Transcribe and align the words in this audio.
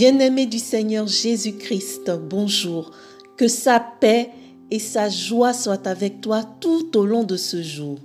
Bien-aimé 0.00 0.46
du 0.46 0.58
Seigneur 0.58 1.06
Jésus-Christ, 1.06 2.10
bonjour. 2.30 2.90
Que 3.36 3.48
sa 3.48 3.78
paix 3.80 4.30
et 4.70 4.78
sa 4.78 5.10
joie 5.10 5.52
soient 5.52 5.86
avec 5.86 6.22
toi 6.22 6.42
tout 6.42 6.96
au 6.96 7.04
long 7.04 7.22
de 7.22 7.36
ce 7.36 7.60
jour. 7.60 7.98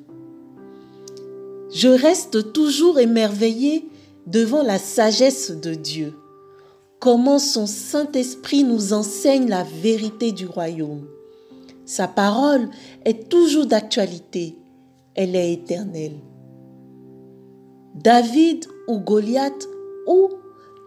Je 1.74 1.88
reste 1.88 2.52
toujours 2.52 3.00
émerveillé 3.00 3.88
devant 4.28 4.62
la 4.62 4.78
sagesse 4.78 5.52
de 5.52 5.74
Dieu. 5.74 6.14
Comment 7.00 7.40
son 7.40 7.66
Saint-Esprit 7.66 8.66
nous 8.66 8.92
enseigne 8.92 9.48
la 9.48 9.64
vérité 9.64 10.34
du 10.34 10.48
royaume. 10.48 11.08
Sa 11.86 12.10
parole 12.10 12.68
est 13.06 13.30
toujours 13.30 13.68
d'actualité. 13.68 14.58
Elle 15.14 15.34
est 15.34 15.54
éternelle. 15.54 16.20
David 17.94 18.66
ou 18.90 19.00
Goliath 19.00 19.70
ou 20.08 20.28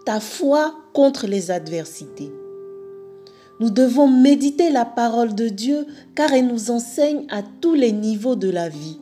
ta 0.05 0.20
foi 0.20 0.75
contre 0.98 1.29
les 1.29 1.52
adversités. 1.52 2.33
Nous 3.61 3.70
devons 3.70 4.09
méditer 4.09 4.69
la 4.69 4.84
parole 4.84 5.33
de 5.33 5.47
Dieu 5.47 5.87
car 6.16 6.33
elle 6.33 6.48
nous 6.48 6.73
enseigne 6.73 7.24
à 7.29 7.45
tous 7.61 7.74
les 7.74 7.93
niveaux 7.93 8.34
de 8.34 8.51
la 8.51 8.69
vie. 8.69 8.98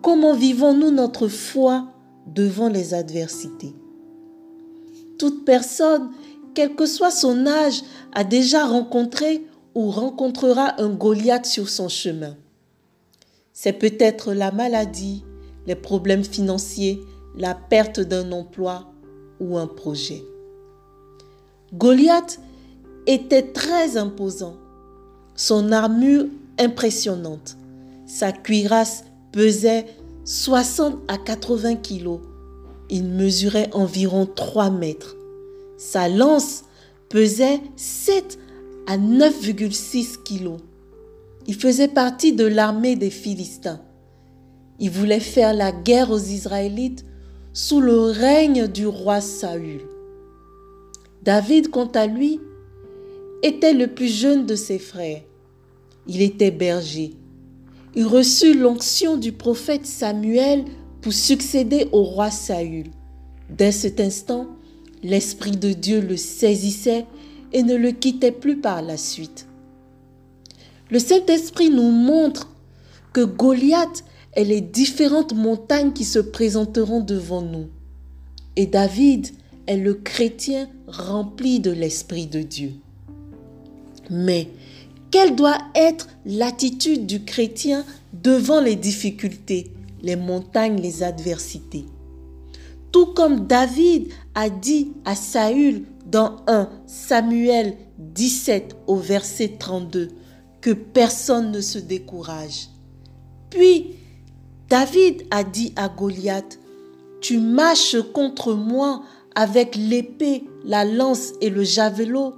Comment 0.00 0.32
vivons-nous 0.32 0.90
notre 0.90 1.28
foi 1.28 1.88
devant 2.26 2.70
les 2.70 2.94
adversités? 2.94 3.74
Toute 5.18 5.44
personne, 5.44 6.12
quel 6.54 6.74
que 6.74 6.86
soit 6.86 7.10
son 7.10 7.46
âge, 7.46 7.82
a 8.14 8.24
déjà 8.24 8.64
rencontré 8.64 9.44
ou 9.74 9.90
rencontrera 9.90 10.80
un 10.80 10.88
Goliath 10.88 11.44
sur 11.44 11.68
son 11.68 11.90
chemin. 11.90 12.38
C'est 13.52 13.74
peut-être 13.74 14.32
la 14.32 14.50
maladie, 14.50 15.26
les 15.66 15.76
problèmes 15.76 16.24
financiers, 16.24 17.02
la 17.36 17.54
perte 17.54 18.00
d'un 18.00 18.32
emploi, 18.32 18.90
ou 19.40 19.58
un 19.58 19.66
projet. 19.66 20.22
Goliath 21.72 22.40
était 23.06 23.52
très 23.52 23.96
imposant, 23.96 24.56
son 25.36 25.70
armure 25.70 26.26
impressionnante. 26.58 27.56
Sa 28.06 28.32
cuirasse 28.32 29.04
pesait 29.30 29.86
60 30.24 30.96
à 31.06 31.16
80 31.16 31.76
kilos. 31.76 32.20
Il 32.88 33.04
mesurait 33.04 33.70
environ 33.72 34.26
3 34.26 34.70
mètres. 34.70 35.16
Sa 35.78 36.08
lance 36.08 36.64
pesait 37.08 37.60
7 37.76 38.36
à 38.88 38.98
9,6 38.98 40.24
kilos. 40.24 40.58
Il 41.46 41.54
faisait 41.54 41.88
partie 41.88 42.32
de 42.32 42.46
l'armée 42.46 42.96
des 42.96 43.10
Philistins. 43.10 43.80
Il 44.80 44.90
voulait 44.90 45.20
faire 45.20 45.54
la 45.54 45.70
guerre 45.70 46.10
aux 46.10 46.18
Israélites 46.18 47.04
sous 47.52 47.80
le 47.80 48.00
règne 48.00 48.66
du 48.66 48.88
roi 48.88 49.20
Saül. 49.20 49.80
David, 51.22 51.70
quant 51.70 51.90
à 51.94 52.06
lui, 52.06 52.40
était 53.42 53.74
le 53.74 53.88
plus 53.88 54.08
jeune 54.08 54.46
de 54.46 54.56
ses 54.56 54.78
frères. 54.78 55.22
Il 56.06 56.22
était 56.22 56.50
berger. 56.50 57.14
Il 57.94 58.06
reçut 58.06 58.54
l'onction 58.54 59.16
du 59.16 59.32
prophète 59.32 59.86
Samuel 59.86 60.64
pour 61.02 61.12
succéder 61.12 61.88
au 61.92 62.02
roi 62.02 62.30
Saül. 62.30 62.86
Dès 63.50 63.72
cet 63.72 64.00
instant, 64.00 64.46
l'Esprit 65.02 65.56
de 65.56 65.72
Dieu 65.72 66.00
le 66.00 66.16
saisissait 66.16 67.06
et 67.52 67.62
ne 67.62 67.74
le 67.74 67.90
quittait 67.90 68.32
plus 68.32 68.56
par 68.58 68.82
la 68.82 68.96
suite. 68.96 69.46
Le 70.90 70.98
Saint-Esprit 70.98 71.70
nous 71.70 71.90
montre 71.90 72.48
que 73.12 73.24
Goliath 73.24 74.04
et 74.36 74.44
les 74.44 74.60
différentes 74.60 75.34
montagnes 75.34 75.92
qui 75.92 76.04
se 76.04 76.18
présenteront 76.18 77.00
devant 77.00 77.42
nous. 77.42 77.66
Et 78.56 78.66
David 78.66 79.28
le 79.76 79.94
chrétien 79.94 80.68
rempli 80.86 81.60
de 81.60 81.70
l'Esprit 81.70 82.26
de 82.26 82.42
Dieu. 82.42 82.72
Mais 84.10 84.48
quelle 85.10 85.36
doit 85.36 85.58
être 85.74 86.08
l'attitude 86.24 87.06
du 87.06 87.24
chrétien 87.24 87.84
devant 88.12 88.60
les 88.60 88.76
difficultés, 88.76 89.72
les 90.02 90.16
montagnes, 90.16 90.80
les 90.80 91.02
adversités? 91.02 91.86
Tout 92.92 93.06
comme 93.06 93.46
David 93.46 94.08
a 94.34 94.50
dit 94.50 94.92
à 95.04 95.14
Saül 95.14 95.84
dans 96.06 96.36
1 96.48 96.68
Samuel 96.86 97.76
17 97.98 98.76
au 98.88 98.96
verset 98.96 99.56
32 99.58 100.08
que 100.60 100.70
personne 100.70 101.52
ne 101.52 101.60
se 101.60 101.78
décourage. 101.78 102.68
Puis 103.48 103.96
David 104.68 105.24
a 105.30 105.44
dit 105.44 105.72
à 105.76 105.88
Goliath, 105.88 106.58
Tu 107.20 107.38
marches 107.38 107.96
contre 108.12 108.54
moi 108.54 109.02
avec 109.34 109.76
l'épée, 109.76 110.44
la 110.64 110.84
lance 110.84 111.32
et 111.40 111.50
le 111.50 111.62
javelot, 111.62 112.34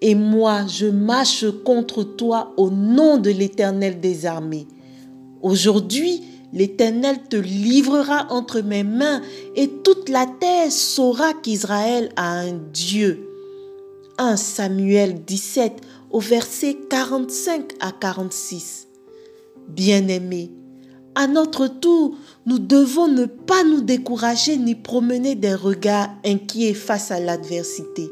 et 0.00 0.14
moi 0.14 0.66
je 0.66 0.86
marche 0.86 1.44
contre 1.64 2.02
toi 2.02 2.52
au 2.56 2.70
nom 2.70 3.18
de 3.18 3.30
l'Éternel 3.30 4.00
des 4.00 4.26
armées. 4.26 4.66
Aujourd'hui, 5.42 6.22
l'Éternel 6.52 7.16
te 7.28 7.36
livrera 7.36 8.26
entre 8.30 8.60
mes 8.60 8.84
mains, 8.84 9.22
et 9.56 9.68
toute 9.68 10.08
la 10.08 10.26
terre 10.26 10.70
saura 10.70 11.32
qu'Israël 11.34 12.10
a 12.16 12.40
un 12.40 12.52
Dieu. 12.72 13.28
1 14.18 14.36
Samuel 14.36 15.24
17 15.24 15.80
au 16.10 16.20
verset 16.20 16.76
45 16.90 17.72
à 17.80 17.92
46. 17.92 18.88
Bien-aimé, 19.68 20.50
à 21.14 21.26
notre 21.26 21.66
tour, 21.66 22.16
nous 22.46 22.58
devons 22.58 23.08
ne 23.08 23.26
pas 23.26 23.64
nous 23.64 23.82
décourager 23.82 24.56
ni 24.56 24.74
promener 24.74 25.34
des 25.34 25.54
regards 25.54 26.10
inquiets 26.24 26.74
face 26.74 27.10
à 27.10 27.20
l'adversité. 27.20 28.10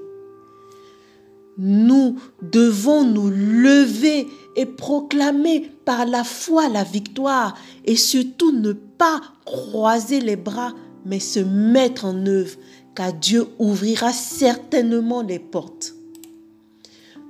Nous 1.59 2.17
devons 2.43 3.05
nous 3.05 3.29
lever 3.29 4.27
et 4.57 4.67
proclamer 4.67 5.71
par 5.85 6.07
la 6.07 6.25
foi 6.25 6.69
la 6.69 6.85
victoire 6.85 7.57
et 7.85 7.97
surtout 7.97 8.53
ne 8.53 8.73
pas 8.73 9.21
croiser 9.45 10.21
les 10.21 10.37
bras 10.37 10.73
mais 11.05 11.21
se 11.21 11.41
mettre 11.41 12.05
en 12.05 12.27
œuvre 12.27 12.57
car 12.95 13.13
Dieu 13.13 13.47
ouvrira 13.59 14.13
certainement 14.13 15.23
les 15.23 15.39
portes. 15.39 15.95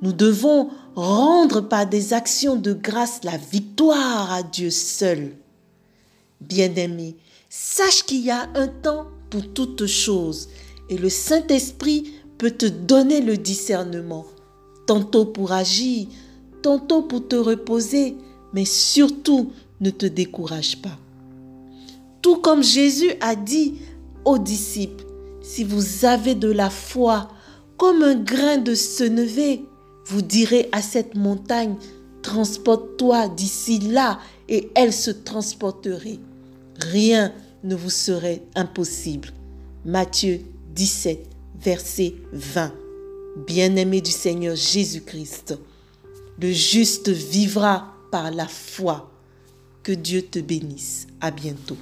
Nous 0.02 0.12
devons 0.12 0.70
rendre 0.94 1.60
par 1.60 1.86
des 1.86 2.12
actions 2.12 2.56
de 2.56 2.72
grâce 2.72 3.20
la 3.22 3.36
victoire 3.36 4.32
à 4.32 4.42
Dieu 4.42 4.70
seul. 4.70 5.36
Bien-aimé, 6.40 7.16
sache 7.48 8.04
qu'il 8.04 8.24
y 8.24 8.30
a 8.30 8.48
un 8.54 8.68
temps 8.68 9.08
pour 9.28 9.52
toutes 9.52 9.86
choses 9.86 10.48
et 10.88 10.96
le 10.96 11.08
Saint-Esprit 11.08 12.12
peut 12.38 12.50
te 12.50 12.66
donner 12.66 13.20
le 13.20 13.36
discernement, 13.36 14.24
tantôt 14.86 15.26
pour 15.26 15.52
agir, 15.52 16.08
tantôt 16.62 17.02
pour 17.02 17.28
te 17.28 17.36
reposer, 17.36 18.16
mais 18.52 18.64
surtout 18.64 19.52
ne 19.80 19.90
te 19.90 20.06
décourage 20.06 20.80
pas. 20.80 20.98
Tout 22.22 22.36
comme 22.36 22.62
Jésus 22.62 23.12
a 23.20 23.36
dit 23.36 23.74
aux 24.24 24.38
disciples, 24.38 25.04
si 25.42 25.64
vous 25.64 26.04
avez 26.04 26.34
de 26.34 26.50
la 26.50 26.70
foi 26.70 27.28
comme 27.76 28.02
un 28.02 28.16
grain 28.16 28.58
de 28.58 28.74
senevé, 28.74 29.64
vous 30.06 30.22
direz 30.22 30.68
à 30.72 30.82
cette 30.82 31.14
montagne, 31.14 31.76
transporte-toi 32.22 33.28
d'ici 33.28 33.78
là, 33.78 34.18
et 34.48 34.70
elle 34.74 34.92
se 34.92 35.10
transporterait 35.10 36.18
rien 36.84 37.32
ne 37.64 37.74
vous 37.74 37.90
serait 37.90 38.42
impossible. 38.54 39.30
Matthieu 39.84 40.40
17, 40.74 41.26
verset 41.60 42.14
20. 42.32 42.72
Bien-aimé 43.46 44.00
du 44.00 44.10
Seigneur 44.10 44.56
Jésus-Christ, 44.56 45.58
le 46.40 46.52
juste 46.52 47.08
vivra 47.08 47.94
par 48.10 48.30
la 48.30 48.46
foi. 48.46 49.10
Que 49.82 49.92
Dieu 49.92 50.22
te 50.22 50.38
bénisse. 50.38 51.06
À 51.20 51.30
bientôt. 51.30 51.76